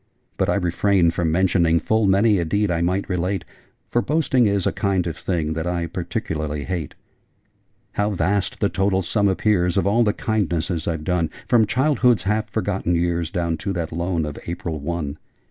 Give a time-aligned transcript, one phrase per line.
[0.35, 3.45] But I refrain from mentioning Full many a deed I might relate
[3.91, 6.95] For boasting is a kind of thing That I particularly hate.
[7.95, 10.13] {Image...'I will lend you fifty more!'} 'How vast the total sum appears Of all the
[10.13, 15.19] kindnesses I've done, From Childhood's half forgotten years Down to that Loan of April One!